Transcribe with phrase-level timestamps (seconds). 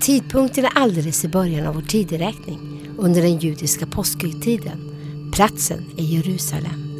[0.00, 4.94] Tidpunkten är alldeles i början av vår tideräkning under den judiska påskhögtiden.
[5.32, 6.90] Platsen är Jerusalem.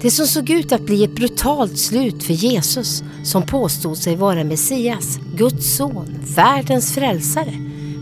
[0.00, 4.44] Det som såg ut att bli ett brutalt slut för Jesus som påstod sig vara
[4.44, 7.54] Messias, Guds son, världens frälsare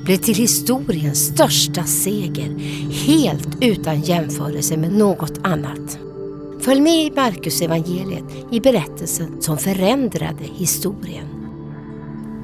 [0.04, 2.58] blev till historiens största seger,
[2.90, 5.98] helt utan jämförelse med något annat.
[6.60, 11.26] Följ med i Markus evangeliet i berättelsen som förändrade historien.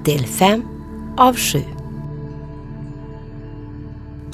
[0.04, 0.62] Del 5
[1.16, 1.79] av 7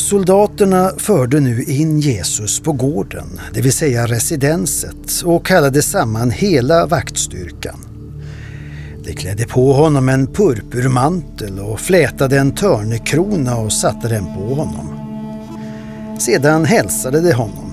[0.06, 6.86] Soldaterna förde nu in Jesus på gården, det vill säga residenset, och kallade samman hela
[6.86, 7.78] vaktstyrkan.
[9.04, 14.88] De klädde på honom en purpurmantel och flätade en törnekrona och satte den på honom.
[16.18, 17.72] Sedan hälsade de honom.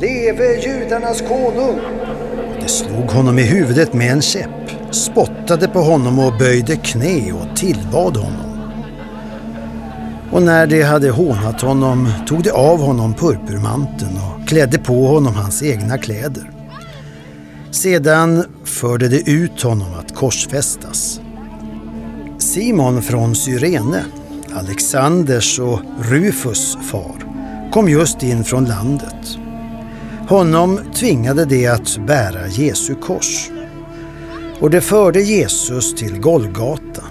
[0.00, 1.80] Leve judarnas konung!
[2.60, 7.56] De slog honom i huvudet med en käpp, spottade på honom och böjde knä och
[7.56, 8.51] tillbad honom.
[10.32, 15.34] Och när de hade hånat honom tog de av honom purpurmanteln och klädde på honom
[15.34, 16.50] hans egna kläder.
[17.70, 21.20] Sedan förde de ut honom att korsfästas.
[22.38, 24.04] Simon från Cyrene,
[24.54, 27.24] Alexanders och Rufus far,
[27.72, 29.38] kom just in från landet.
[30.28, 33.50] Honom tvingade de att bära Jesu kors.
[34.60, 37.02] Och de förde Jesus till Golgata.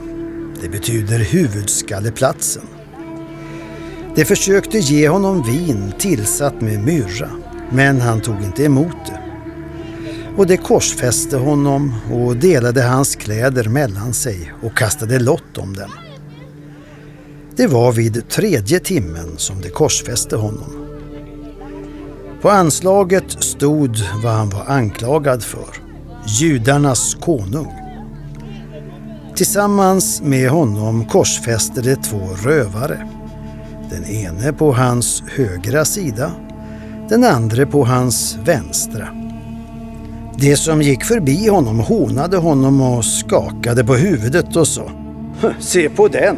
[0.61, 2.63] Det betyder huvudskalleplatsen.
[4.15, 7.29] De försökte ge honom vin tillsatt med myrra,
[7.69, 9.21] men han tog inte emot det.
[10.37, 15.91] Och de korsfäste honom och delade hans kläder mellan sig och kastade lott om dem.
[17.55, 20.87] Det var vid tredje timmen som de korsfäste honom.
[22.41, 25.69] På anslaget stod vad han var anklagad för,
[26.39, 27.73] judarnas konung.
[29.35, 33.07] Tillsammans med honom korsfäste de två rövare
[33.91, 36.31] den ene på hans högra sida,
[37.09, 39.07] den andra på hans vänstra.
[40.37, 44.91] Det som gick förbi honom hånade honom och skakade på huvudet och sa
[45.59, 46.37] Se på den!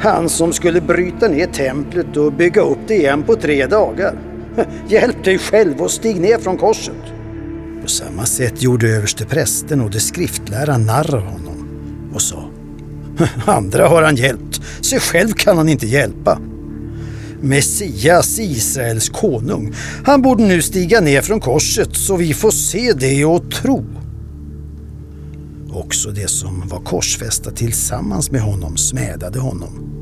[0.00, 4.18] Han som skulle bryta ner templet och bygga upp det igen på tre dagar.
[4.88, 7.02] Hjälp dig själv och stig ner från korset.
[7.82, 11.68] På samma sätt gjorde överste prästen och det skriftlärda narr av honom
[12.14, 12.50] och sa
[13.46, 16.38] Andra har han hjälpt, sig själv kan han inte hjälpa.
[17.42, 19.74] Messias, Israels konung.
[20.04, 23.84] Han borde nu stiga ner från korset så vi får se det och tro.
[25.72, 29.99] Också det som var korsfästa tillsammans med honom smädade honom.